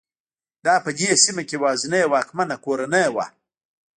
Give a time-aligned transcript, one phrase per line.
[0.65, 3.25] دا په دې سیمه کې یوازینۍ واکمنه کورنۍ وه.